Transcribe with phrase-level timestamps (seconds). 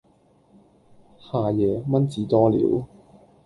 [1.19, 2.87] 夏夜，蚊子多了，